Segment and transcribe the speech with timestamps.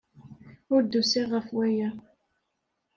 [0.73, 1.89] Ur d-usiɣ ɣef waya.